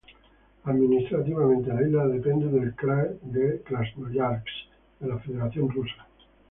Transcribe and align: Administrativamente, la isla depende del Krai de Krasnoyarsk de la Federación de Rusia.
Administrativamente, 0.63 1.67
la 1.71 1.83
isla 1.83 2.07
depende 2.07 2.47
del 2.47 2.73
Krai 2.73 3.19
de 3.21 3.61
Krasnoyarsk 3.63 4.47
de 4.99 5.07
la 5.07 5.19
Federación 5.19 5.67
de 5.67 5.73
Rusia. 5.75 6.07